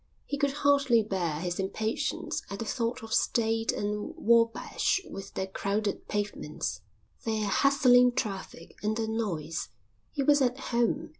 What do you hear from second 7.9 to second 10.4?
traffic, and their noise. He